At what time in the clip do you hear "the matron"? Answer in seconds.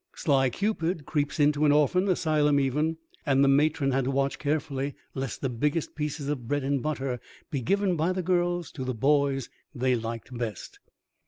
3.43-3.91